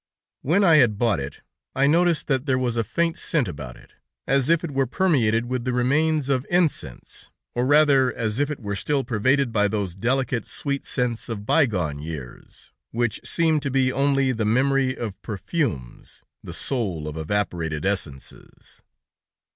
[0.41, 1.41] When I had bought it,
[1.75, 3.93] I noticed that there was a faint scent about it,
[4.25, 8.59] as if it were permeated with the remains of incense, or rather, as if it
[8.59, 13.69] were still pervaded by those delicate, sweet scents of by gone years, which seemed to
[13.69, 18.81] be only the memory of perfumes, the soul of evaporated essences.